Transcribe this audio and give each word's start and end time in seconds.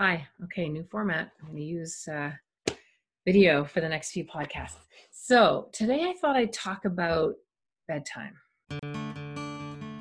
Hi. 0.00 0.28
Okay, 0.44 0.68
new 0.68 0.84
format. 0.84 1.32
I'm 1.40 1.48
going 1.48 1.56
to 1.56 1.64
use 1.64 2.06
uh, 2.06 2.30
video 3.26 3.64
for 3.64 3.80
the 3.80 3.88
next 3.88 4.12
few 4.12 4.24
podcasts. 4.24 4.76
So 5.10 5.70
today 5.72 6.04
I 6.04 6.14
thought 6.20 6.36
I'd 6.36 6.52
talk 6.52 6.84
about 6.84 7.34
bedtime. 7.88 8.34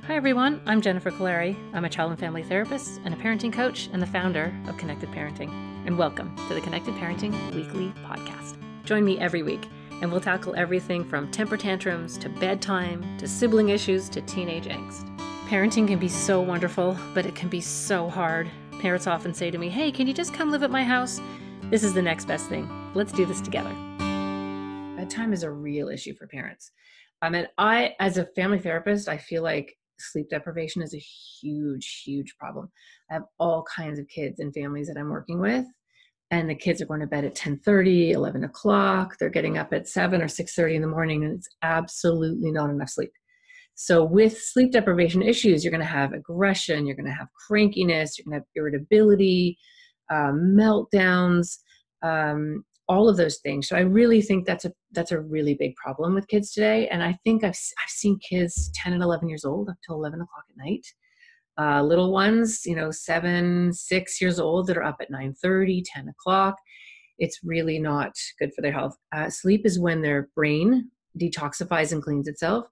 Hi, 0.03 0.15
everyone. 0.15 0.61
I'm 0.67 0.81
Jennifer 0.81 1.09
Kolari. 1.09 1.57
I'm 1.73 1.83
a 1.83 1.89
child 1.89 2.11
and 2.11 2.19
family 2.19 2.43
therapist 2.43 3.01
and 3.05 3.13
a 3.15 3.17
parenting 3.17 3.51
coach 3.51 3.89
and 3.91 3.99
the 3.99 4.05
founder 4.05 4.55
of 4.67 4.77
Connected 4.77 5.09
Parenting. 5.09 5.49
And 5.87 5.97
welcome 5.97 6.35
to 6.47 6.53
the 6.53 6.61
Connected 6.61 6.93
Parenting 6.93 7.33
Weekly 7.55 7.91
Podcast. 8.05 8.55
Join 8.83 9.03
me 9.03 9.19
every 9.19 9.41
week, 9.41 9.67
and 10.03 10.11
we'll 10.11 10.21
tackle 10.21 10.53
everything 10.55 11.05
from 11.05 11.31
temper 11.31 11.57
tantrums 11.57 12.19
to 12.19 12.29
bedtime 12.29 13.17
to 13.17 13.27
sibling 13.27 13.69
issues 13.69 14.09
to 14.09 14.21
teenage 14.21 14.67
angst. 14.67 15.11
Parenting 15.47 15.87
can 15.87 15.97
be 15.97 16.07
so 16.07 16.39
wonderful, 16.39 16.95
but 17.15 17.25
it 17.25 17.33
can 17.33 17.49
be 17.49 17.61
so 17.61 18.07
hard 18.07 18.47
Parents 18.79 19.07
often 19.07 19.33
say 19.33 19.49
to 19.49 19.57
me, 19.57 19.69
Hey, 19.69 19.91
can 19.91 20.07
you 20.07 20.13
just 20.13 20.33
come 20.33 20.51
live 20.51 20.63
at 20.63 20.69
my 20.69 20.83
house? 20.83 21.19
This 21.63 21.83
is 21.83 21.93
the 21.93 22.01
next 22.01 22.25
best 22.25 22.47
thing. 22.47 22.69
Let's 22.93 23.11
do 23.11 23.25
this 23.25 23.41
together. 23.41 23.73
Bedtime 24.95 25.33
is 25.33 25.43
a 25.43 25.51
real 25.51 25.89
issue 25.89 26.13
for 26.15 26.27
parents. 26.27 26.71
I 27.21 27.29
mean, 27.29 27.47
I, 27.57 27.95
as 27.99 28.17
a 28.17 28.27
family 28.35 28.59
therapist, 28.59 29.09
I 29.09 29.17
feel 29.17 29.41
like 29.41 29.75
sleep 29.99 30.29
deprivation 30.29 30.83
is 30.83 30.93
a 30.93 31.03
huge, 31.41 32.03
huge 32.05 32.35
problem. 32.39 32.69
I 33.09 33.15
have 33.15 33.23
all 33.39 33.63
kinds 33.63 33.97
of 33.97 34.07
kids 34.07 34.39
and 34.39 34.53
families 34.53 34.87
that 34.87 34.97
I'm 34.97 35.09
working 35.09 35.39
with, 35.39 35.65
and 36.29 36.47
the 36.47 36.55
kids 36.55 36.79
are 36.79 36.85
going 36.85 36.99
to 36.99 37.07
bed 37.07 37.25
at 37.25 37.33
10 37.33 37.59
30, 37.59 38.11
11 38.11 38.43
o'clock. 38.43 39.15
They're 39.19 39.29
getting 39.29 39.57
up 39.57 39.73
at 39.73 39.87
7 39.87 40.21
or 40.21 40.27
6 40.27 40.53
30 40.53 40.75
in 40.75 40.81
the 40.83 40.87
morning, 40.87 41.23
and 41.23 41.33
it's 41.33 41.49
absolutely 41.63 42.51
not 42.51 42.69
enough 42.69 42.89
sleep. 42.89 43.11
So, 43.79 44.03
with 44.03 44.41
sleep 44.41 44.71
deprivation 44.71 45.21
issues, 45.21 45.63
you're 45.63 45.71
going 45.71 45.81
to 45.81 45.85
have 45.85 46.11
aggression, 46.11 46.87
you're 46.87 46.95
going 46.95 47.05
to 47.05 47.11
have 47.11 47.27
crankiness, 47.47 48.17
you're 48.17 48.25
going 48.25 48.31
to 48.31 48.37
have 48.39 48.43
irritability, 48.55 49.55
um, 50.09 50.55
meltdowns, 50.57 51.59
um, 52.01 52.65
all 52.89 53.07
of 53.07 53.17
those 53.17 53.37
things. 53.37 53.69
So, 53.69 53.75
I 53.75 53.81
really 53.81 54.23
think 54.23 54.47
that's 54.47 54.65
a 54.65 54.73
that's 54.93 55.11
a 55.11 55.21
really 55.21 55.53
big 55.53 55.75
problem 55.75 56.15
with 56.15 56.27
kids 56.27 56.53
today. 56.53 56.87
And 56.87 57.03
I 57.03 57.19
think 57.23 57.43
I've 57.43 57.51
I've 57.51 57.89
seen 57.89 58.17
kids 58.27 58.71
10 58.73 58.93
and 58.93 59.03
11 59.03 59.29
years 59.29 59.45
old 59.45 59.69
up 59.69 59.75
till 59.85 59.95
11 59.95 60.21
o'clock 60.21 60.45
at 60.49 60.57
night. 60.57 60.87
Uh, 61.59 61.83
little 61.83 62.11
ones, 62.11 62.61
you 62.65 62.75
know, 62.75 62.89
seven, 62.89 63.71
six 63.73 64.19
years 64.19 64.39
old 64.39 64.65
that 64.67 64.77
are 64.77 64.83
up 64.83 64.97
at 65.01 65.11
9 65.11 65.35
30, 65.39 65.83
10 65.85 66.09
o'clock. 66.09 66.55
It's 67.19 67.41
really 67.43 67.77
not 67.77 68.13
good 68.39 68.51
for 68.55 68.63
their 68.63 68.71
health. 68.71 68.97
Uh, 69.15 69.29
sleep 69.29 69.67
is 69.67 69.79
when 69.79 70.01
their 70.01 70.29
brain 70.35 70.89
detoxifies 71.19 71.91
and 71.91 72.01
cleans 72.01 72.27
itself 72.27 72.65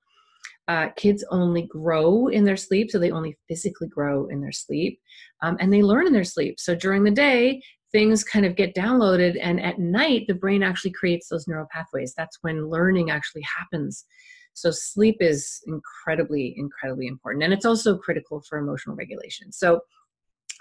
uh, 0.67 0.89
kids 0.95 1.23
only 1.29 1.63
grow 1.63 2.27
in 2.27 2.43
their 2.43 2.57
sleep, 2.57 2.89
so 2.89 2.99
they 2.99 3.11
only 3.11 3.37
physically 3.47 3.87
grow 3.87 4.27
in 4.27 4.41
their 4.41 4.51
sleep, 4.51 4.99
um, 5.41 5.57
and 5.59 5.71
they 5.71 5.83
learn 5.83 6.07
in 6.07 6.13
their 6.13 6.23
sleep. 6.23 6.59
So 6.59 6.75
during 6.75 7.03
the 7.03 7.11
day, 7.11 7.61
things 7.91 8.23
kind 8.23 8.45
of 8.45 8.55
get 8.55 8.75
downloaded, 8.75 9.37
and 9.41 9.61
at 9.61 9.79
night, 9.79 10.25
the 10.27 10.33
brain 10.33 10.63
actually 10.63 10.91
creates 10.91 11.27
those 11.29 11.47
neural 11.47 11.67
pathways. 11.71 12.13
That's 12.15 12.37
when 12.41 12.69
learning 12.69 13.11
actually 13.11 13.43
happens. 13.57 14.05
So 14.53 14.71
sleep 14.71 15.17
is 15.19 15.61
incredibly, 15.67 16.55
incredibly 16.57 17.07
important, 17.07 17.43
and 17.43 17.53
it's 17.53 17.65
also 17.65 17.97
critical 17.97 18.41
for 18.41 18.57
emotional 18.57 18.95
regulation. 18.95 19.51
So 19.51 19.81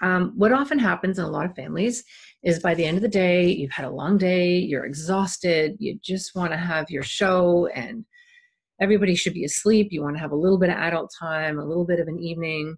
um, 0.01 0.33
what 0.35 0.51
often 0.51 0.77
happens 0.77 1.19
in 1.19 1.25
a 1.25 1.29
lot 1.29 1.45
of 1.45 1.55
families 1.55 2.03
is 2.43 2.59
by 2.59 2.73
the 2.75 2.85
end 2.85 2.97
of 2.97 3.01
the 3.01 3.07
day, 3.07 3.47
you've 3.47 3.71
had 3.71 3.85
a 3.85 3.89
long 3.89 4.17
day, 4.17 4.57
you're 4.57 4.85
exhausted, 4.85 5.77
you 5.79 5.97
just 6.03 6.35
want 6.35 6.51
to 6.51 6.57
have 6.57 6.89
your 6.89 7.03
show 7.03 7.67
and 7.67 8.05
everybody 8.79 9.15
should 9.15 9.33
be 9.33 9.45
asleep. 9.45 9.89
You 9.91 10.01
want 10.01 10.15
to 10.15 10.21
have 10.21 10.31
a 10.31 10.35
little 10.35 10.57
bit 10.57 10.69
of 10.69 10.77
adult 10.77 11.11
time, 11.17 11.59
a 11.59 11.65
little 11.65 11.85
bit 11.85 11.99
of 11.99 12.07
an 12.07 12.19
evening. 12.19 12.77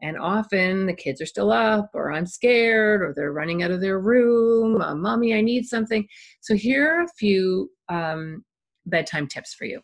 And 0.00 0.16
often 0.16 0.86
the 0.86 0.94
kids 0.94 1.20
are 1.20 1.26
still 1.26 1.50
up, 1.50 1.90
or 1.92 2.12
I'm 2.12 2.26
scared, 2.26 3.02
or 3.02 3.12
they're 3.16 3.32
running 3.32 3.62
out 3.62 3.72
of 3.72 3.80
their 3.80 3.98
room. 3.98 4.80
Uh, 4.80 4.94
Mommy, 4.94 5.34
I 5.34 5.40
need 5.40 5.66
something. 5.66 6.06
So, 6.40 6.54
here 6.54 6.88
are 6.88 7.02
a 7.02 7.08
few 7.18 7.70
um, 7.88 8.44
bedtime 8.86 9.26
tips 9.26 9.54
for 9.54 9.64
you. 9.64 9.80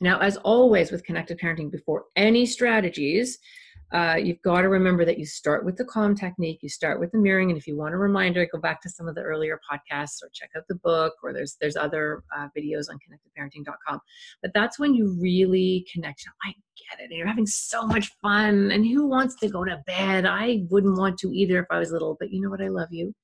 Now, 0.00 0.18
as 0.18 0.36
always 0.38 0.90
with 0.90 1.04
connected 1.04 1.38
parenting, 1.38 1.70
before 1.70 2.06
any 2.16 2.46
strategies, 2.46 3.38
uh, 3.92 4.16
you've 4.16 4.40
got 4.42 4.62
to 4.62 4.68
remember 4.68 5.04
that 5.04 5.18
you 5.18 5.26
start 5.26 5.64
with 5.64 5.76
the 5.76 5.84
calm 5.84 6.14
technique, 6.14 6.58
you 6.62 6.68
start 6.68 6.98
with 6.98 7.12
the 7.12 7.18
mirroring, 7.18 7.50
and 7.50 7.58
if 7.58 7.66
you 7.66 7.76
want 7.76 7.94
a 7.94 7.98
reminder, 7.98 8.46
go 8.50 8.58
back 8.58 8.80
to 8.82 8.88
some 8.88 9.06
of 9.06 9.14
the 9.14 9.20
earlier 9.20 9.60
podcasts 9.70 10.22
or 10.22 10.30
check 10.32 10.50
out 10.56 10.64
the 10.68 10.74
book, 10.76 11.14
or 11.22 11.32
there's 11.32 11.56
there's 11.60 11.76
other 11.76 12.24
uh, 12.36 12.48
videos 12.56 12.86
on 12.90 12.98
connectedparenting.com. 12.98 14.00
But 14.42 14.52
that's 14.54 14.78
when 14.78 14.94
you 14.94 15.16
really 15.20 15.86
connect. 15.92 16.24
I 16.44 16.48
get 16.48 17.00
it, 17.00 17.10
and 17.10 17.12
you're 17.12 17.26
having 17.26 17.46
so 17.46 17.86
much 17.86 18.10
fun. 18.20 18.72
And 18.72 18.86
who 18.86 19.06
wants 19.06 19.36
to 19.36 19.48
go 19.48 19.64
to 19.64 19.82
bed? 19.86 20.26
I 20.26 20.64
wouldn't 20.70 20.98
want 20.98 21.18
to 21.20 21.32
either 21.32 21.60
if 21.60 21.66
I 21.70 21.78
was 21.78 21.92
little. 21.92 22.16
But 22.18 22.32
you 22.32 22.40
know 22.40 22.50
what? 22.50 22.62
I 22.62 22.68
love 22.68 22.88
you, 22.90 23.14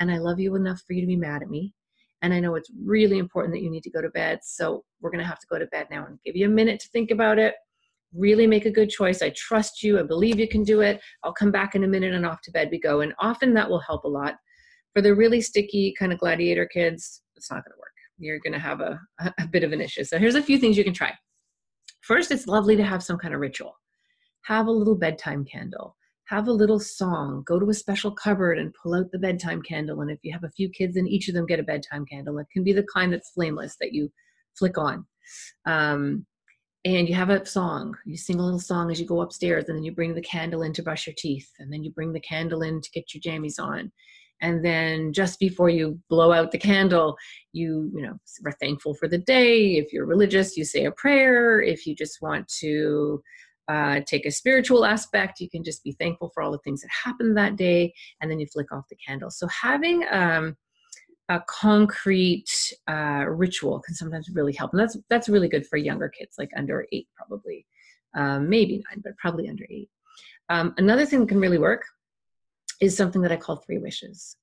and 0.00 0.10
I 0.10 0.18
love 0.18 0.40
you 0.40 0.54
enough 0.54 0.80
for 0.86 0.92
you 0.92 1.00
to 1.02 1.06
be 1.06 1.16
mad 1.16 1.42
at 1.42 1.50
me. 1.50 1.74
And 2.22 2.32
I 2.32 2.40
know 2.40 2.54
it's 2.54 2.70
really 2.82 3.18
important 3.18 3.54
that 3.54 3.62
you 3.62 3.70
need 3.70 3.82
to 3.82 3.90
go 3.90 4.00
to 4.00 4.08
bed. 4.08 4.40
So 4.42 4.84
we're 5.00 5.10
going 5.10 5.22
to 5.22 5.28
have 5.28 5.40
to 5.40 5.46
go 5.50 5.58
to 5.58 5.66
bed 5.66 5.88
now 5.90 6.06
and 6.06 6.18
give 6.24 6.34
you 6.34 6.46
a 6.46 6.50
minute 6.50 6.80
to 6.80 6.88
think 6.88 7.10
about 7.10 7.38
it 7.38 7.54
really 8.14 8.46
make 8.46 8.66
a 8.66 8.70
good 8.70 8.90
choice. 8.90 9.22
I 9.22 9.30
trust 9.30 9.82
you. 9.82 9.98
I 9.98 10.02
believe 10.02 10.38
you 10.38 10.48
can 10.48 10.62
do 10.62 10.80
it. 10.80 11.00
I'll 11.22 11.32
come 11.32 11.50
back 11.50 11.74
in 11.74 11.84
a 11.84 11.88
minute 11.88 12.14
and 12.14 12.26
off 12.26 12.40
to 12.42 12.50
bed 12.50 12.68
we 12.70 12.78
go. 12.78 13.00
And 13.00 13.14
often 13.18 13.54
that 13.54 13.68
will 13.68 13.80
help 13.80 14.04
a 14.04 14.08
lot. 14.08 14.36
For 14.94 15.02
the 15.02 15.14
really 15.14 15.40
sticky 15.42 15.94
kind 15.98 16.12
of 16.12 16.18
gladiator 16.18 16.66
kids, 16.66 17.22
it's 17.36 17.50
not 17.50 17.64
going 17.64 17.72
to 17.72 17.78
work. 17.78 17.92
You're 18.18 18.38
going 18.38 18.54
to 18.54 18.58
have 18.58 18.80
a, 18.80 19.00
a 19.40 19.46
bit 19.46 19.64
of 19.64 19.72
an 19.72 19.80
issue. 19.80 20.04
So 20.04 20.18
here's 20.18 20.34
a 20.34 20.42
few 20.42 20.58
things 20.58 20.76
you 20.76 20.84
can 20.84 20.94
try. 20.94 21.12
First, 22.00 22.30
it's 22.30 22.46
lovely 22.46 22.76
to 22.76 22.84
have 22.84 23.02
some 23.02 23.18
kind 23.18 23.34
of 23.34 23.40
ritual. 23.40 23.76
Have 24.44 24.68
a 24.68 24.72
little 24.72 24.94
bedtime 24.94 25.44
candle. 25.44 25.96
Have 26.26 26.48
a 26.48 26.52
little 26.52 26.80
song. 26.80 27.42
Go 27.46 27.58
to 27.58 27.68
a 27.68 27.74
special 27.74 28.10
cupboard 28.10 28.58
and 28.58 28.74
pull 28.80 28.94
out 28.94 29.10
the 29.12 29.18
bedtime 29.18 29.60
candle. 29.62 30.00
And 30.00 30.10
if 30.10 30.18
you 30.22 30.32
have 30.32 30.44
a 30.44 30.50
few 30.50 30.68
kids, 30.68 30.94
then 30.94 31.06
each 31.06 31.28
of 31.28 31.34
them 31.34 31.46
get 31.46 31.60
a 31.60 31.64
bedtime 31.64 32.06
candle. 32.06 32.38
It 32.38 32.46
can 32.52 32.64
be 32.64 32.72
the 32.72 32.86
kind 32.92 33.12
that's 33.12 33.30
flameless 33.30 33.76
that 33.80 33.92
you 33.92 34.10
flick 34.56 34.78
on. 34.78 35.04
Um, 35.66 36.26
and 36.86 37.08
you 37.08 37.14
have 37.16 37.30
a 37.30 37.44
song 37.44 37.96
you 38.04 38.16
sing 38.16 38.38
a 38.38 38.42
little 38.42 38.60
song 38.60 38.90
as 38.90 39.00
you 39.00 39.06
go 39.06 39.20
upstairs 39.20 39.64
and 39.66 39.76
then 39.76 39.82
you 39.82 39.92
bring 39.92 40.14
the 40.14 40.22
candle 40.22 40.62
in 40.62 40.72
to 40.72 40.82
brush 40.82 41.06
your 41.06 41.14
teeth 41.18 41.50
and 41.58 41.72
then 41.72 41.82
you 41.82 41.90
bring 41.90 42.12
the 42.12 42.20
candle 42.20 42.62
in 42.62 42.80
to 42.80 42.90
get 42.92 43.12
your 43.12 43.20
jammies 43.20 43.58
on. 43.58 43.90
And 44.42 44.62
then 44.64 45.14
just 45.14 45.40
before 45.40 45.70
you 45.70 45.98
blow 46.10 46.30
out 46.32 46.52
the 46.52 46.58
candle 46.58 47.16
you 47.52 47.90
you 47.94 48.02
know 48.02 48.14
are 48.44 48.52
thankful 48.52 48.94
for 48.94 49.08
the 49.08 49.18
day. 49.18 49.76
If 49.76 49.92
you're 49.92 50.06
religious 50.06 50.56
you 50.56 50.64
say 50.64 50.84
a 50.84 50.92
prayer. 50.92 51.60
If 51.60 51.86
you 51.86 51.96
just 51.96 52.22
want 52.22 52.46
to 52.60 53.20
uh, 53.68 54.00
take 54.06 54.24
a 54.24 54.30
spiritual 54.30 54.84
aspect 54.84 55.40
you 55.40 55.50
can 55.50 55.64
just 55.64 55.82
be 55.82 55.96
thankful 55.98 56.30
for 56.32 56.40
all 56.40 56.52
the 56.52 56.58
things 56.58 56.82
that 56.82 56.90
happened 57.04 57.36
that 57.36 57.56
day 57.56 57.92
and 58.20 58.30
then 58.30 58.38
you 58.38 58.46
flick 58.46 58.70
off 58.70 58.84
the 58.88 58.96
candle. 59.04 59.30
So 59.30 59.48
having 59.48 60.04
um, 60.12 60.56
a 61.28 61.40
concrete 61.48 62.50
uh, 62.88 63.24
ritual 63.28 63.80
can 63.80 63.94
sometimes 63.94 64.28
really 64.30 64.52
help, 64.52 64.72
and 64.72 64.80
that's 64.80 64.96
that's 65.10 65.28
really 65.28 65.48
good 65.48 65.66
for 65.66 65.76
younger 65.76 66.08
kids, 66.08 66.36
like 66.38 66.50
under 66.56 66.86
eight, 66.92 67.08
probably, 67.16 67.66
um, 68.14 68.48
maybe 68.48 68.82
nine, 68.88 69.02
but 69.02 69.16
probably 69.18 69.48
under 69.48 69.64
eight. 69.70 69.90
Um, 70.48 70.74
another 70.78 71.04
thing 71.04 71.20
that 71.20 71.28
can 71.28 71.40
really 71.40 71.58
work 71.58 71.84
is 72.80 72.96
something 72.96 73.22
that 73.22 73.32
I 73.32 73.36
call 73.36 73.56
three 73.56 73.78
wishes. 73.78 74.36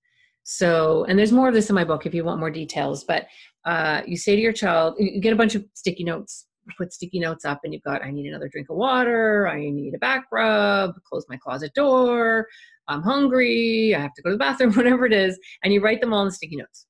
So, 0.43 1.05
and 1.05 1.17
there's 1.17 1.31
more 1.31 1.47
of 1.47 1.53
this 1.53 1.69
in 1.69 1.75
my 1.75 1.85
book 1.85 2.05
if 2.05 2.13
you 2.13 2.23
want 2.25 2.39
more 2.39 2.51
details. 2.51 3.05
But 3.05 3.27
uh, 3.65 4.01
you 4.05 4.17
say 4.17 4.35
to 4.35 4.41
your 4.41 4.53
child, 4.53 4.95
you 4.99 5.21
get 5.21 5.33
a 5.33 5.37
bunch 5.37 5.55
of 5.55 5.63
sticky 5.73 6.03
notes, 6.03 6.47
put 6.77 6.91
sticky 6.91 7.19
notes 7.19 7.45
up, 7.45 7.61
and 7.63 7.73
you've 7.73 7.83
got, 7.83 8.03
I 8.03 8.11
need 8.11 8.27
another 8.27 8.49
drink 8.49 8.69
of 8.69 8.75
water, 8.75 9.47
I 9.47 9.69
need 9.69 9.93
a 9.93 9.99
back 9.99 10.25
rub, 10.31 10.95
close 11.09 11.25
my 11.29 11.37
closet 11.37 11.73
door, 11.73 12.47
I'm 12.87 13.01
hungry, 13.01 13.95
I 13.95 13.99
have 13.99 14.13
to 14.15 14.21
go 14.21 14.29
to 14.29 14.35
the 14.35 14.39
bathroom, 14.39 14.73
whatever 14.75 15.05
it 15.05 15.13
is, 15.13 15.39
and 15.63 15.73
you 15.73 15.81
write 15.81 16.01
them 16.01 16.13
all 16.13 16.25
in 16.25 16.31
sticky 16.31 16.57
notes. 16.57 16.87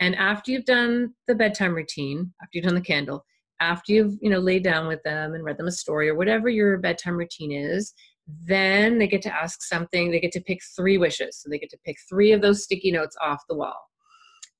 And 0.00 0.14
after 0.16 0.50
you've 0.50 0.64
done 0.64 1.14
the 1.26 1.34
bedtime 1.34 1.74
routine, 1.74 2.32
after 2.42 2.58
you've 2.58 2.66
done 2.66 2.74
the 2.74 2.80
candle, 2.80 3.24
after 3.60 3.92
you've 3.92 4.16
you 4.20 4.28
know 4.28 4.38
laid 4.38 4.62
down 4.62 4.86
with 4.86 5.02
them 5.02 5.34
and 5.34 5.44
read 5.44 5.58
them 5.58 5.68
a 5.68 5.72
story 5.72 6.08
or 6.08 6.14
whatever 6.14 6.48
your 6.48 6.76
bedtime 6.78 7.16
routine 7.16 7.52
is, 7.52 7.94
then 8.26 8.98
they 8.98 9.06
get 9.06 9.22
to 9.22 9.34
ask 9.34 9.62
something. 9.62 10.10
They 10.10 10.20
get 10.20 10.32
to 10.32 10.40
pick 10.40 10.60
three 10.76 10.98
wishes. 10.98 11.38
So 11.40 11.48
they 11.48 11.58
get 11.58 11.70
to 11.70 11.78
pick 11.84 11.96
three 12.08 12.32
of 12.32 12.42
those 12.42 12.64
sticky 12.64 12.90
notes 12.90 13.16
off 13.22 13.42
the 13.48 13.56
wall. 13.56 13.80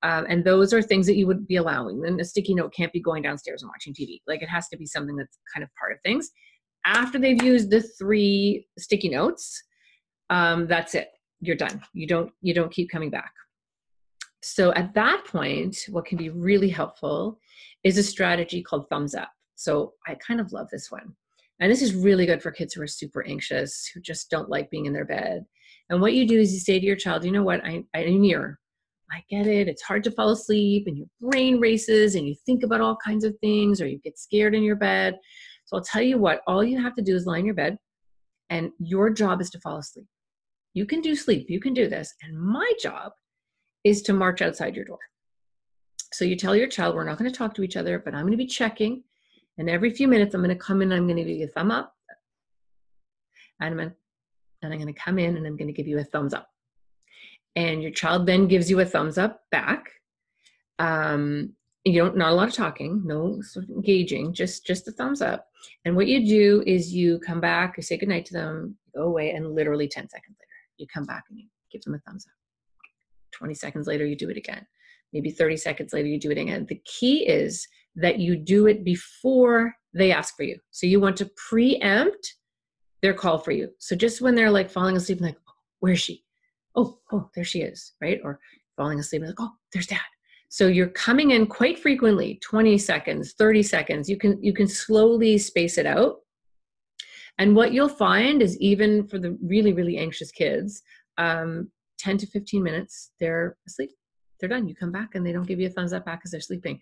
Um, 0.02 0.26
and 0.28 0.44
those 0.44 0.73
are 0.73 0.82
things 0.82 1.06
that 1.06 1.17
you 1.17 1.26
would 1.26 1.46
be 1.46 1.56
allowing. 1.56 2.06
And 2.06 2.20
a 2.20 2.25
sticky 2.25 2.55
note 2.55 2.73
can't 2.73 2.93
be 2.93 3.00
going 3.00 3.23
downstairs 3.23 3.62
and 3.62 3.70
watching 3.70 3.93
TV. 3.93 4.20
Like 4.26 4.43
it 4.43 4.49
has 4.49 4.69
to 4.69 4.76
be 4.76 4.87
something 4.87 5.17
that's 5.17 5.38
kind 5.52 5.64
of 5.64 5.70
part 5.78 5.93
of 5.93 5.99
things. 6.05 6.31
After 6.84 7.19
they've 7.19 7.43
used 7.43 7.70
the 7.70 7.82
three 7.82 8.67
sticky 8.78 9.08
notes, 9.08 9.61
um, 10.31 10.67
that's 10.67 10.94
it. 10.94 11.08
You're 11.40 11.56
done. 11.56 11.82
You 11.93 12.06
don't 12.06 12.32
you 12.40 12.55
don't 12.55 12.73
keep 12.73 12.90
coming 12.90 13.11
back. 13.11 13.32
So 14.43 14.73
at 14.75 14.94
that 14.94 15.25
point 15.25 15.76
what 15.88 16.05
can 16.05 16.19
be 16.19 16.31
really 16.31 16.69
helpful 16.69 17.38
is 17.84 17.99
a 17.99 18.02
strategy 18.02 18.62
called 18.62 18.88
thumbs 18.88 19.14
up. 19.14 19.31
So 19.56 19.94
i 20.06 20.14
kind 20.14 20.40
of 20.40 20.52
love 20.52 20.69
this 20.70 20.90
one. 20.90 21.14
And 21.61 21.70
this 21.70 21.82
is 21.82 21.94
really 21.94 22.26
good 22.26 22.43
for 22.43 22.50
kids 22.50 22.75
who 22.75 22.82
are 22.82 22.87
super 22.87 23.26
anxious 23.26 23.90
who 23.93 24.00
just 24.00 24.31
don't 24.31 24.50
like 24.50 24.70
being 24.70 24.87
in 24.87 24.93
their 24.93 25.06
bed. 25.06 25.44
And 25.88 26.00
what 26.00 26.12
you 26.14 26.26
do 26.26 26.38
is 26.38 26.52
you 26.52 26.61
say 26.61 26.78
to 26.78 26.87
your 26.87 26.96
child 26.96 27.25
you 27.25 27.32
know 27.32 27.43
what? 27.43 27.64
I 27.64 27.84
i 27.94 28.05
mirror 28.05 28.58
I 29.11 29.23
get 29.31 29.46
it. 29.46 29.69
It's 29.69 29.82
hard 29.82 30.02
to 30.05 30.11
fall 30.11 30.31
asleep 30.31 30.84
and 30.87 30.96
your 30.96 31.06
brain 31.20 31.61
races 31.61 32.14
and 32.14 32.26
you 32.26 32.34
think 32.44 32.62
about 32.64 32.81
all 32.81 32.96
kinds 32.96 33.25
of 33.25 33.37
things 33.40 33.81
or 33.81 33.87
you 33.87 33.99
get 33.99 34.19
scared 34.19 34.55
in 34.55 34.62
your 34.62 34.76
bed. 34.76 35.17
So 35.67 35.76
I'll 35.76 35.84
tell 35.84 36.02
you 36.02 36.19
what, 36.19 36.43
all 36.46 36.64
you 36.64 36.81
have 36.81 36.94
to 36.96 37.02
do 37.02 37.14
is 37.14 37.26
lie 37.26 37.38
in 37.38 37.46
your 37.46 37.55
bed 37.55 37.78
and 38.50 38.70
your 38.78 39.11
job 39.11 39.40
is 39.40 39.50
to 39.50 39.61
fall 39.61 39.78
asleep. 39.78 40.06
You 40.76 40.84
can 40.84 41.00
do 41.00 41.17
sleep, 41.17 41.49
you 41.49 41.58
can 41.58 41.73
do 41.73 41.88
this. 41.88 42.12
And 42.23 42.38
my 42.38 42.70
job 42.78 43.12
is 43.82 44.02
to 44.02 44.12
march 44.12 44.43
outside 44.43 44.76
your 44.76 44.84
door. 44.84 44.99
So 46.12 46.26
you 46.26 46.37
tell 46.37 46.55
your 46.55 46.69
child, 46.69 46.94
we're 46.94 47.05
not 47.05 47.17
going 47.17 47.31
to 47.31 47.37
talk 47.37 47.55
to 47.55 47.62
each 47.62 47.78
other, 47.78 47.99
but 47.99 48.14
I'm 48.14 48.23
going 48.26 48.32
to 48.32 48.37
be 48.37 48.46
checking. 48.46 49.02
And 49.56 49.70
every 49.70 49.88
few 49.88 50.06
minutes, 50.06 50.34
I'm 50.34 50.43
going 50.43 50.55
to 50.55 50.62
come 50.62 50.82
in, 50.82 50.93
I'm 50.93 51.06
going 51.06 51.17
to 51.17 51.25
give 51.25 51.38
you 51.38 51.46
a 51.46 51.49
thumb 51.49 51.70
up. 51.70 51.94
And 53.58 53.81
I'm 53.81 53.94
and 54.61 54.73
I'm 54.73 54.78
going 54.78 54.93
to 54.93 55.00
come 55.00 55.19
in 55.19 55.38
and 55.38 55.46
I'm 55.46 55.56
going 55.56 55.69
to 55.69 55.73
give 55.73 55.88
you 55.88 55.99
a 55.99 56.05
thumbs 56.05 56.34
up. 56.34 56.46
And 57.55 57.82
your 57.82 57.93
child 57.93 58.26
then 58.26 58.46
gives 58.46 58.69
you 58.70 58.78
a 58.81 58.84
thumbs 58.84 59.17
up 59.17 59.40
back. 59.50 59.88
Um, 60.78 61.55
you 61.87 62.02
don't 62.02 62.17
not 62.17 62.32
a 62.32 62.34
lot 62.34 62.49
of 62.49 62.55
talking 62.55 63.00
no 63.05 63.40
sort 63.43 63.64
of 63.64 63.70
engaging 63.70 64.32
just 64.32 64.67
just 64.67 64.88
a 64.88 64.93
thumbs 64.93 65.23
up 65.23 65.46
and 65.84 65.94
what 65.94 66.08
you 66.08 66.26
do 66.26 66.64
is 66.67 66.93
you 66.93 67.20
come 67.20 67.40
back 67.40 67.76
you 67.76 67.82
say 67.82 67.96
goodnight 67.96 68.26
to 68.26 68.32
them 68.32 68.76
go 68.93 69.05
away 69.05 69.31
and 69.31 69.55
literally 69.55 69.87
10 69.87 70.08
seconds 70.08 70.37
later 70.40 70.45
you 70.78 70.87
come 70.93 71.05
back 71.05 71.25
and 71.31 71.38
you 71.38 71.46
give 71.70 71.82
them 71.82 71.94
a 71.94 71.99
thumbs 71.99 72.26
up. 72.26 72.32
20 73.32 73.55
seconds 73.55 73.87
later 73.87 74.06
you 74.06 74.17
do 74.17 74.31
it 74.31 74.37
again. 74.37 74.67
Maybe 75.12 75.31
30 75.31 75.56
seconds 75.56 75.93
later 75.93 76.08
you 76.08 76.19
do 76.19 76.31
it 76.31 76.38
again. 76.38 76.67
The 76.69 76.81
key 76.84 77.26
is 77.26 77.67
that 77.96 78.19
you 78.19 78.37
do 78.37 78.67
it 78.67 78.84
before 78.84 79.75
they 79.94 80.12
ask 80.12 80.37
for 80.37 80.43
you. 80.43 80.58
So 80.70 80.87
you 80.87 81.00
want 81.00 81.17
to 81.19 81.31
preempt 81.49 82.34
their 83.02 83.14
call 83.14 83.38
for 83.38 83.52
you. 83.52 83.70
So 83.78 83.96
just 83.96 84.20
when 84.20 84.34
they're 84.34 84.50
like 84.50 84.70
falling 84.70 84.96
asleep 84.96 85.20
like 85.20 85.37
oh, 85.49 85.52
where's 85.81 86.00
she? 86.00 86.25
Oh 86.75 86.99
oh 87.12 87.31
there 87.34 87.44
she 87.44 87.62
is 87.62 87.94
right? 88.00 88.20
Or 88.23 88.38
falling 88.76 88.99
asleep 88.99 89.23
like 89.23 89.34
oh 89.38 89.52
there's 89.73 89.87
dad. 89.87 90.00
So 90.49 90.69
you're 90.69 90.88
coming 90.88 91.32
in 91.32 91.46
quite 91.46 91.78
frequently 91.78 92.38
20 92.43 92.78
seconds 92.78 93.34
30 93.38 93.62
seconds. 93.62 94.08
You 94.08 94.17
can 94.17 94.43
you 94.43 94.52
can 94.52 94.69
slowly 94.69 95.38
space 95.38 95.78
it 95.78 95.87
out 95.87 96.17
and 97.38 97.55
what 97.55 97.73
you'll 97.73 97.88
find 97.88 98.43
is 98.43 98.59
even 98.59 99.06
for 99.06 99.19
the 99.19 99.37
really 99.43 99.73
really 99.73 99.99
anxious 99.99 100.31
kids 100.31 100.83
um, 101.19 101.71
10 101.99 102.19
to 102.19 102.27
15 102.27 102.62
minutes 102.62 103.12
they're 103.21 103.56
asleep 103.67 103.91
they're 104.38 104.49
done 104.49 104.69
you 104.69 104.75
come 104.75 104.93
back 104.93 105.15
and 105.15 105.27
they 105.27 105.33
don't 105.33 105.47
give 105.47 105.61
you 105.61 105.67
a 105.67 105.71
thumbs 105.71 105.93
up 105.93 106.05
back 106.05 106.21
because 106.21 106.31
they're 106.31 106.41
sleeping 106.41 106.81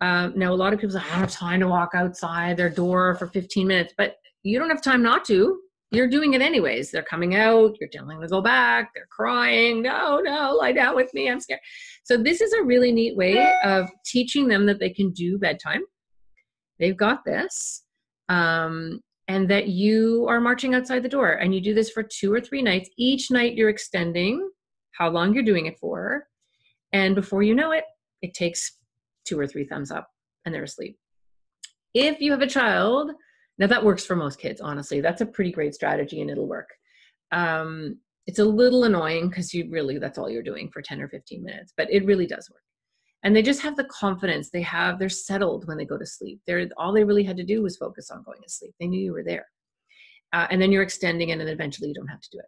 um, 0.00 0.32
now 0.36 0.52
a 0.52 0.54
lot 0.54 0.72
of 0.72 0.80
people 0.80 0.92
say 0.92 1.04
i 1.04 1.10
don't 1.10 1.20
have 1.20 1.30
time 1.30 1.60
to 1.60 1.68
walk 1.68 1.90
outside 1.94 2.56
their 2.56 2.70
door 2.70 3.14
for 3.14 3.26
15 3.28 3.66
minutes 3.66 3.94
but 3.96 4.16
you 4.42 4.58
don't 4.58 4.70
have 4.70 4.82
time 4.82 5.02
not 5.02 5.24
to 5.24 5.60
you're 5.92 6.08
doing 6.08 6.34
it 6.34 6.42
anyways. 6.42 6.90
They're 6.90 7.02
coming 7.02 7.36
out, 7.36 7.76
you're 7.80 7.88
telling 7.88 8.08
them 8.08 8.20
to 8.20 8.28
go 8.28 8.42
back, 8.42 8.90
they're 8.94 9.08
crying, 9.10 9.82
no, 9.82 10.20
no, 10.20 10.52
lie 10.52 10.72
down 10.72 10.96
with 10.96 11.12
me, 11.14 11.30
I'm 11.30 11.40
scared. 11.40 11.60
So, 12.04 12.16
this 12.16 12.40
is 12.40 12.52
a 12.52 12.62
really 12.62 12.92
neat 12.92 13.16
way 13.16 13.52
of 13.64 13.88
teaching 14.04 14.48
them 14.48 14.66
that 14.66 14.80
they 14.80 14.90
can 14.90 15.12
do 15.12 15.38
bedtime. 15.38 15.82
They've 16.78 16.96
got 16.96 17.24
this. 17.24 17.84
Um, 18.28 19.00
and 19.28 19.48
that 19.50 19.68
you 19.68 20.26
are 20.28 20.40
marching 20.40 20.74
outside 20.74 21.02
the 21.02 21.08
door. 21.08 21.32
And 21.32 21.54
you 21.54 21.60
do 21.60 21.74
this 21.74 21.90
for 21.90 22.02
two 22.02 22.32
or 22.32 22.40
three 22.40 22.62
nights. 22.62 22.88
Each 22.96 23.30
night 23.30 23.54
you're 23.54 23.68
extending 23.68 24.48
how 24.92 25.08
long 25.08 25.34
you're 25.34 25.42
doing 25.42 25.66
it 25.66 25.78
for. 25.78 26.26
And 26.92 27.14
before 27.14 27.42
you 27.42 27.54
know 27.54 27.72
it, 27.72 27.84
it 28.22 28.34
takes 28.34 28.78
two 29.24 29.38
or 29.38 29.46
three 29.46 29.66
thumbs 29.66 29.90
up 29.90 30.08
and 30.44 30.54
they're 30.54 30.62
asleep. 30.62 30.96
If 31.92 32.20
you 32.20 32.30
have 32.30 32.42
a 32.42 32.46
child 32.46 33.10
now 33.58 33.66
that 33.66 33.84
works 33.84 34.04
for 34.04 34.16
most 34.16 34.38
kids, 34.38 34.60
honestly. 34.60 35.00
That's 35.00 35.20
a 35.20 35.26
pretty 35.26 35.50
great 35.50 35.74
strategy 35.74 36.20
and 36.20 36.30
it'll 36.30 36.48
work. 36.48 36.68
Um, 37.32 37.98
it's 38.26 38.38
a 38.38 38.44
little 38.44 38.84
annoying 38.84 39.28
because 39.28 39.54
you 39.54 39.68
really 39.70 39.98
that's 39.98 40.18
all 40.18 40.28
you're 40.28 40.42
doing 40.42 40.68
for 40.72 40.82
10 40.82 41.00
or 41.00 41.08
15 41.08 41.42
minutes, 41.42 41.72
but 41.76 41.90
it 41.90 42.04
really 42.04 42.26
does 42.26 42.50
work. 42.50 42.62
And 43.26 43.34
they 43.34 43.42
just 43.42 43.60
have 43.62 43.74
the 43.74 43.82
confidence. 43.86 44.50
They 44.50 44.62
have 44.62 45.00
they're 45.00 45.08
settled 45.08 45.66
when 45.66 45.76
they 45.76 45.84
go 45.84 45.98
to 45.98 46.06
sleep. 46.06 46.40
They're 46.46 46.68
all 46.76 46.92
they 46.92 47.02
really 47.02 47.24
had 47.24 47.36
to 47.38 47.42
do 47.42 47.60
was 47.60 47.76
focus 47.76 48.08
on 48.12 48.22
going 48.22 48.40
to 48.40 48.48
sleep. 48.48 48.72
They 48.78 48.86
knew 48.86 49.00
you 49.00 49.12
were 49.12 49.24
there. 49.24 49.48
Uh, 50.32 50.46
and 50.48 50.62
then 50.62 50.70
you're 50.70 50.84
extending 50.84 51.30
it, 51.30 51.32
and 51.32 51.40
then 51.40 51.48
eventually 51.48 51.88
you 51.88 51.94
don't 51.94 52.06
have 52.06 52.20
to 52.20 52.28
do 52.30 52.38
it. 52.38 52.46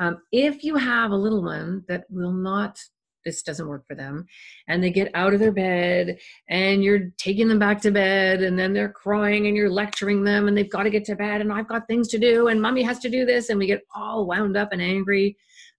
Um, 0.00 0.18
if 0.32 0.64
you 0.64 0.74
have 0.74 1.12
a 1.12 1.16
little 1.16 1.40
one 1.40 1.84
that 1.86 2.02
will 2.10 2.32
not 2.32 2.80
this 3.24 3.42
doesn't 3.42 3.68
work 3.68 3.84
for 3.86 3.94
them 3.94 4.24
and 4.68 4.82
they 4.82 4.90
get 4.90 5.10
out 5.14 5.34
of 5.34 5.40
their 5.40 5.52
bed 5.52 6.16
and 6.48 6.84
you're 6.84 7.10
taking 7.18 7.48
them 7.48 7.58
back 7.58 7.80
to 7.80 7.90
bed 7.90 8.40
and 8.40 8.56
then 8.56 8.72
they're 8.72 8.88
crying 8.88 9.48
and 9.48 9.56
you're 9.56 9.68
lecturing 9.68 10.22
them 10.22 10.46
and 10.46 10.56
they've 10.56 10.70
got 10.70 10.84
to 10.84 10.90
get 10.90 11.04
to 11.04 11.16
bed 11.16 11.40
and 11.40 11.52
i've 11.52 11.66
got 11.66 11.88
things 11.88 12.06
to 12.06 12.20
do 12.20 12.46
and 12.46 12.62
mommy 12.62 12.82
has 12.82 13.00
to 13.00 13.10
do 13.10 13.24
this 13.26 13.48
and 13.48 13.58
we 13.58 13.66
get 13.66 13.82
all 13.96 14.26
wound 14.26 14.56
up 14.56 14.68
and 14.70 14.80
angry 14.80 15.36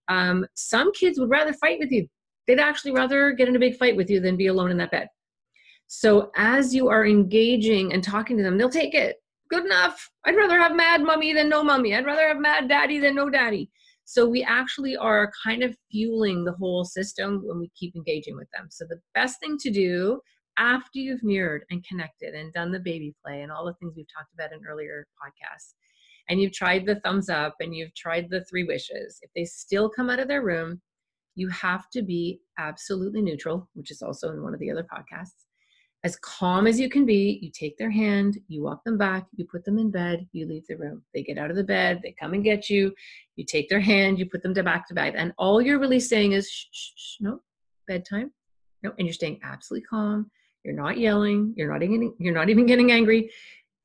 um, 0.09 0.45
some 0.55 0.91
kids 0.91 1.17
would 1.19 1.29
rather 1.29 1.53
fight 1.53 1.79
with 1.79 1.89
you 1.89 2.05
they'd 2.47 2.59
actually 2.59 2.91
rather 2.91 3.31
get 3.31 3.47
in 3.47 3.55
a 3.55 3.59
big 3.59 3.77
fight 3.77 3.95
with 3.95 4.09
you 4.09 4.19
than 4.19 4.37
be 4.37 4.47
alone 4.47 4.71
in 4.71 4.77
that 4.77 4.91
bed. 4.91 5.07
So 5.87 6.31
as 6.35 6.73
you 6.73 6.89
are 6.89 7.05
engaging 7.05 7.93
and 7.93 8.03
talking 8.03 8.37
to 8.37 8.43
them 8.43 8.57
they'll 8.57 8.69
take 8.69 8.93
it. 8.93 9.17
Good 9.49 9.65
enough. 9.65 10.09
I'd 10.25 10.35
rather 10.35 10.57
have 10.57 10.75
mad 10.75 11.03
mummy 11.03 11.33
than 11.33 11.47
no 11.47 11.63
mummy. 11.63 11.95
I'd 11.95 12.05
rather 12.05 12.27
have 12.27 12.39
mad 12.39 12.67
daddy 12.67 12.99
than 12.99 13.15
no 13.15 13.29
daddy. 13.29 13.69
So 14.03 14.25
we 14.25 14.41
actually 14.43 14.95
are 14.95 15.31
kind 15.45 15.63
of 15.63 15.75
fueling 15.91 16.43
the 16.43 16.53
whole 16.53 16.85
system 16.85 17.41
when 17.45 17.59
we 17.59 17.69
keep 17.77 17.95
engaging 17.95 18.35
with 18.35 18.47
them. 18.53 18.67
So 18.69 18.85
the 18.85 18.99
best 19.13 19.39
thing 19.41 19.57
to 19.59 19.69
do 19.69 20.21
after 20.57 20.99
you've 20.99 21.23
mirrored 21.23 21.65
and 21.69 21.85
connected 21.85 22.33
and 22.33 22.53
done 22.53 22.71
the 22.71 22.79
baby 22.79 23.13
play 23.23 23.41
and 23.41 23.51
all 23.51 23.65
the 23.65 23.73
things 23.73 23.93
we've 23.95 24.07
talked 24.13 24.33
about 24.33 24.53
in 24.53 24.65
earlier 24.65 25.05
podcasts, 25.21 25.73
and 26.29 26.41
you've 26.41 26.53
tried 26.53 26.85
the 26.85 26.99
thumbs 27.01 27.29
up 27.29 27.55
and 27.59 27.75
you've 27.75 27.93
tried 27.95 28.29
the 28.29 28.43
three 28.45 28.63
wishes, 28.63 29.19
if 29.21 29.29
they 29.35 29.45
still 29.45 29.89
come 29.89 30.09
out 30.09 30.19
of 30.19 30.27
their 30.27 30.43
room, 30.43 30.81
you 31.37 31.47
have 31.49 31.89
to 31.91 32.01
be 32.01 32.41
absolutely 32.57 33.21
neutral, 33.21 33.69
which 33.75 33.91
is 33.91 34.01
also 34.01 34.31
in 34.31 34.41
one 34.41 34.53
of 34.53 34.59
the 34.59 34.71
other 34.71 34.85
podcasts 34.91 35.45
as 36.03 36.15
calm 36.17 36.67
as 36.67 36.79
you 36.79 36.89
can 36.89 37.05
be. 37.05 37.39
You 37.41 37.51
take 37.51 37.77
their 37.77 37.91
hand, 37.91 38.37
you 38.47 38.63
walk 38.63 38.83
them 38.83 38.97
back, 38.97 39.25
you 39.35 39.45
put 39.45 39.63
them 39.65 39.77
in 39.77 39.91
bed, 39.91 40.27
you 40.31 40.47
leave 40.47 40.65
the 40.67 40.77
room. 40.77 41.03
They 41.13 41.21
get 41.21 41.37
out 41.37 41.49
of 41.49 41.55
the 41.55 41.63
bed, 41.63 42.01
they 42.01 42.15
come 42.19 42.33
and 42.33 42.43
get 42.43 42.69
you, 42.69 42.93
you 43.35 43.45
take 43.45 43.69
their 43.69 43.79
hand, 43.79 44.17
you 44.17 44.25
put 44.25 44.41
them 44.41 44.53
to 44.55 44.63
back 44.63 44.87
to 44.87 44.93
bed. 44.93 45.13
And 45.15 45.33
all 45.37 45.61
you're 45.61 45.79
really 45.79 45.99
saying 45.99 46.31
is, 46.31 46.49
shh, 46.49 46.65
shh, 46.71 46.91
shh 46.95 47.15
no, 47.19 47.41
bedtime. 47.87 48.31
No, 48.83 48.93
and 48.97 49.07
you're 49.07 49.13
staying 49.13 49.39
absolutely 49.43 49.85
calm. 49.85 50.29
You're 50.63 50.75
not 50.75 50.97
yelling. 50.97 51.53
You're 51.55 51.71
not 51.71 51.83
even, 51.83 52.13
you're 52.19 52.33
not 52.33 52.49
even 52.49 52.65
getting 52.65 52.91
angry. 52.91 53.31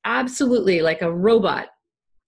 Absolutely 0.04 0.80
like 0.80 1.02
a 1.02 1.12
robot. 1.12 1.68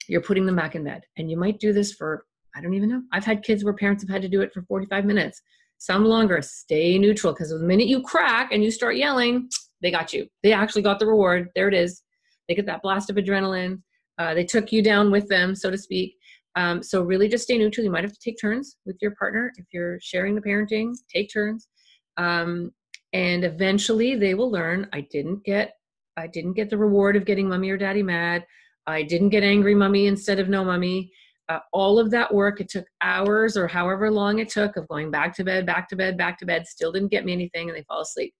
You're 0.06 0.22
putting 0.22 0.46
them 0.46 0.56
back 0.56 0.74
in 0.74 0.84
bed. 0.84 1.02
And 1.16 1.30
you 1.30 1.36
might 1.36 1.60
do 1.60 1.72
this 1.72 1.92
for, 1.92 2.26
I 2.56 2.60
don't 2.60 2.74
even 2.74 2.88
know. 2.88 3.02
I've 3.12 3.24
had 3.24 3.42
kids 3.42 3.64
where 3.64 3.74
parents 3.74 4.02
have 4.02 4.10
had 4.10 4.22
to 4.22 4.28
do 4.28 4.42
it 4.42 4.52
for 4.52 4.62
45 4.62 5.04
minutes 5.04 5.42
some 5.78 6.04
longer. 6.04 6.40
Stay 6.40 6.98
neutral 6.98 7.32
because 7.32 7.50
the 7.50 7.58
minute 7.58 7.86
you 7.86 8.02
crack 8.02 8.52
and 8.52 8.64
you 8.64 8.70
start 8.70 8.96
yelling, 8.96 9.48
they 9.82 9.90
got 9.90 10.12
you. 10.12 10.26
They 10.42 10.52
actually 10.52 10.82
got 10.82 10.98
the 10.98 11.06
reward. 11.06 11.48
There 11.54 11.68
it 11.68 11.74
is. 11.74 12.02
They 12.48 12.54
get 12.54 12.66
that 12.66 12.82
blast 12.82 13.10
of 13.10 13.16
adrenaline. 13.16 13.82
Uh, 14.18 14.34
they 14.34 14.44
took 14.44 14.72
you 14.72 14.82
down 14.82 15.10
with 15.10 15.28
them, 15.28 15.54
so 15.54 15.70
to 15.70 15.78
speak. 15.78 16.14
Um, 16.56 16.82
so 16.82 17.02
really, 17.02 17.28
just 17.28 17.44
stay 17.44 17.58
neutral. 17.58 17.84
You 17.84 17.90
might 17.90 18.04
have 18.04 18.12
to 18.12 18.20
take 18.24 18.40
turns 18.40 18.76
with 18.86 18.96
your 19.02 19.10
partner 19.16 19.52
if 19.56 19.66
you're 19.72 19.98
sharing 20.00 20.34
the 20.34 20.40
parenting. 20.40 20.94
Take 21.12 21.32
turns, 21.32 21.68
um, 22.16 22.70
and 23.12 23.44
eventually 23.44 24.14
they 24.14 24.34
will 24.34 24.50
learn. 24.50 24.88
I 24.92 25.00
didn't 25.10 25.44
get, 25.44 25.74
I 26.16 26.28
didn't 26.28 26.52
get 26.52 26.70
the 26.70 26.78
reward 26.78 27.16
of 27.16 27.24
getting 27.24 27.48
mommy 27.48 27.70
or 27.70 27.76
daddy 27.76 28.04
mad. 28.04 28.46
I 28.86 29.02
didn't 29.02 29.30
get 29.30 29.42
angry 29.42 29.74
mummy 29.74 30.06
instead 30.06 30.38
of 30.38 30.48
no 30.48 30.64
mummy. 30.64 31.10
Uh, 31.48 31.58
all 31.72 31.98
of 31.98 32.10
that 32.10 32.32
work, 32.32 32.60
it 32.60 32.68
took 32.70 32.86
hours 33.02 33.56
or 33.56 33.68
however 33.68 34.10
long 34.10 34.38
it 34.38 34.48
took 34.48 34.76
of 34.76 34.88
going 34.88 35.10
back 35.10 35.36
to 35.36 35.44
bed, 35.44 35.66
back 35.66 35.88
to 35.88 35.96
bed, 35.96 36.16
back 36.16 36.38
to 36.38 36.46
bed, 36.46 36.66
still 36.66 36.90
didn't 36.90 37.10
get 37.10 37.24
me 37.24 37.32
anything, 37.32 37.68
and 37.68 37.76
they 37.76 37.84
fall 37.84 38.00
asleep. 38.00 38.32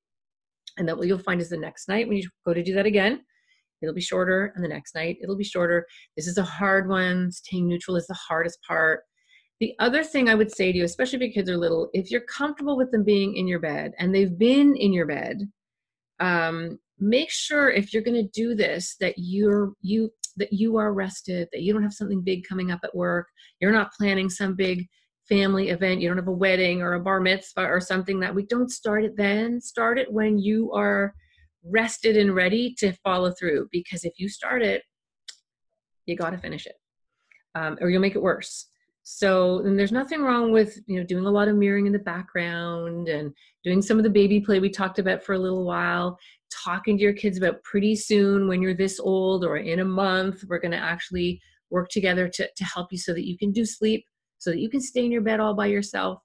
And 0.78 0.88
then 0.88 0.96
what 0.96 1.06
you'll 1.06 1.18
find 1.18 1.40
is 1.40 1.50
the 1.50 1.56
next 1.56 1.88
night 1.88 2.08
when 2.08 2.16
you 2.16 2.28
go 2.46 2.54
to 2.54 2.62
do 2.62 2.75
that 2.75 2.87
again, 2.87 3.20
it'll 3.82 3.94
be 3.94 4.00
shorter, 4.00 4.52
and 4.54 4.64
the 4.64 4.68
next 4.68 4.94
night 4.94 5.18
it'll 5.23 5.37
be 5.37 5.44
shorter. 5.44 5.87
This 6.16 6.26
is 6.26 6.38
a 6.38 6.42
hard 6.42 6.88
one. 6.88 7.30
Staying 7.30 7.68
neutral 7.68 7.96
is 7.96 8.06
the 8.06 8.14
hardest 8.14 8.58
part. 8.66 9.02
The 9.61 9.75
other 9.78 10.02
thing 10.02 10.28
I 10.28 10.34
would 10.34 10.50
say 10.50 10.73
to 10.73 10.78
you, 10.78 10.84
especially 10.84 11.16
if 11.16 11.23
your 11.23 11.32
kids 11.32 11.50
are 11.50 11.56
little, 11.56 11.90
if 11.92 12.11
you're 12.11 12.23
comfortable 12.23 12.76
with 12.76 12.90
them 12.90 13.04
being 13.04 13.37
in 13.37 13.46
your 13.46 13.61
bed 13.61 13.92
and 13.99 14.14
they've 14.14 14.37
been 14.37 14.75
in 14.76 14.92
your 14.92 15.06
bed, 15.06 15.42
um, 16.20 16.78
make 16.99 17.30
sure 17.30 17.70
if 17.70 17.92
you're 17.92 18.02
going 18.02 18.20
to 18.20 18.30
do 18.32 18.54
this 18.54 18.96
that 19.00 19.14
you're 19.16 19.73
you 19.80 20.11
that 20.37 20.53
you 20.53 20.76
are 20.76 20.93
rested, 20.93 21.49
that 21.53 21.62
you 21.62 21.73
don't 21.73 21.83
have 21.83 21.93
something 21.93 22.23
big 22.23 22.45
coming 22.49 22.71
up 22.71 22.81
at 22.85 22.95
work, 22.95 23.29
you're 23.61 23.73
not 23.73 23.93
planning 23.93 24.29
some 24.29 24.55
big 24.55 24.87
family 25.29 25.71
event, 25.71 26.00
you 26.00 26.09
don't 26.09 26.19
have 26.19 26.29
a 26.29 26.33
wedding 26.33 26.83
or 26.83 26.95
a 26.95 27.00
bar 27.00 27.21
mitzvah 27.21 27.64
or 27.67 27.81
something 27.81 28.21
that 28.21 28.35
we 28.35 28.45
don't 28.47 28.71
start 28.71 29.05
it 29.05 29.17
then. 29.17 29.61
Start 29.61 29.99
it 29.99 30.12
when 30.12 30.38
you 30.38 30.73
are 30.73 31.14
rested 31.64 32.17
and 32.17 32.35
ready 32.35 32.75
to 32.79 32.93
follow 33.05 33.33
through. 33.33 33.69
Because 33.73 34.05
if 34.05 34.12
you 34.19 34.29
start 34.29 34.62
it, 34.62 34.83
you 36.07 36.17
got 36.17 36.31
to 36.31 36.38
finish 36.38 36.67
it, 36.67 36.76
um, 37.55 37.79
or 37.81 37.88
you'll 37.88 38.03
make 38.03 38.17
it 38.17 38.23
worse. 38.23 38.67
So, 39.04 39.61
and 39.61 39.78
there's 39.78 39.92
nothing 39.92 40.23
wrong 40.23 40.50
with 40.50 40.78
you 40.87 40.99
know 40.99 41.06
doing 41.06 41.26
a 41.26 41.30
lot 41.30 41.49
of 41.49 41.56
mirroring 41.56 41.87
in 41.87 41.92
the 41.92 41.99
background 41.99 43.08
and 43.08 43.32
doing 43.62 43.82
some 43.82 43.99
of 43.99 44.04
the 44.04 44.11
baby 44.11 44.40
play 44.40 44.61
we 44.61 44.70
talked 44.70 44.99
about 44.99 45.23
for 45.23 45.34
a 45.34 45.38
little 45.38 45.64
while. 45.64 46.18
Talking 46.50 46.96
to 46.96 47.02
your 47.02 47.12
kids 47.12 47.38
about 47.38 47.62
pretty 47.64 47.96
soon 47.96 48.49
when 48.49 48.62
you're 48.62 48.75
this 48.75 48.99
old 48.99 49.44
or 49.44 49.58
in 49.58 49.80
a 49.80 49.84
month, 49.84 50.44
we're 50.49 50.61
going 50.61 50.73
to 50.73 50.78
actually 50.78 51.40
work 51.70 51.88
together 51.90 52.28
to, 52.28 52.49
to 52.56 52.64
help 52.64 52.92
you 52.92 52.99
so 52.99 53.12
that 53.12 53.26
you 53.26 53.37
can 53.37 53.52
do 53.52 53.64
sleep 53.64 54.04
so 54.44 54.50
that 54.50 54.61
you 54.61 54.68
can 54.68 54.80
stay 54.80 55.04
in 55.04 55.11
your 55.11 55.23
bed 55.23 55.40
all 55.40 55.54
by 55.54 55.66
yourself. 55.66 56.18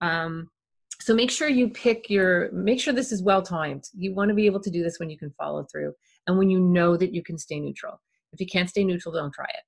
Um, 0.00 0.48
so 1.00 1.14
make 1.14 1.30
sure 1.30 1.48
you 1.48 1.68
pick 1.68 2.08
your, 2.08 2.50
make 2.52 2.80
sure 2.80 2.94
this 2.94 3.12
is 3.12 3.22
well 3.22 3.42
timed. 3.42 3.84
You 3.92 4.14
want 4.14 4.30
to 4.30 4.34
be 4.34 4.46
able 4.46 4.60
to 4.60 4.70
do 4.70 4.82
this 4.82 4.98
when 4.98 5.10
you 5.10 5.18
can 5.18 5.30
follow 5.38 5.66
through 5.70 5.92
and 6.26 6.38
when 6.38 6.48
you 6.48 6.58
know 6.58 6.96
that 6.96 7.14
you 7.14 7.22
can 7.22 7.38
stay 7.38 7.60
neutral. 7.60 8.00
If 8.32 8.40
you 8.40 8.46
can't 8.46 8.70
stay 8.70 8.82
neutral, 8.82 9.14
don't 9.14 9.32
try 9.32 9.44
it. 9.44 9.62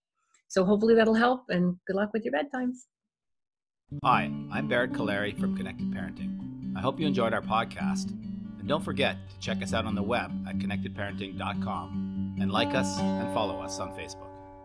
So 0.49 0.65
hopefully 0.65 0.95
that'll 0.95 1.15
help 1.15 1.51
and 1.51 1.77
good 1.87 1.97
luck 1.97 2.13
with 2.13 2.25
your 2.25 2.33
bedtimes. 2.33 2.87
Hi, 4.03 4.31
I'm 4.53 4.69
Barrett 4.69 4.93
Kaleri 4.93 5.39
from 5.39 5.57
Connected 5.57 5.91
Parenting. 5.91 6.77
I 6.77 6.81
hope 6.81 7.01
you 7.01 7.07
enjoyed 7.07 7.33
our 7.33 7.41
podcast. 7.41 8.11
And 8.59 8.69
don't 8.69 8.85
forget 8.85 9.17
to 9.31 9.39
check 9.41 9.63
us 9.63 9.73
out 9.73 9.87
on 9.87 9.95
the 9.95 10.03
web 10.03 10.31
at 10.47 10.59
connectedparenting.com 10.59 12.37
and 12.41 12.53
like 12.53 12.75
us 12.75 12.99
and 12.99 13.33
follow 13.35 13.61
us 13.61 13.79
on 13.79 13.91
Facebook. 13.91 14.28